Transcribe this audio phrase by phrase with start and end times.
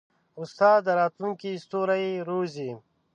[0.41, 2.71] استاد د راتلونکي ستوري روزي.